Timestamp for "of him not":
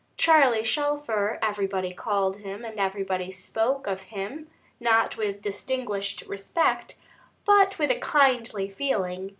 3.85-5.15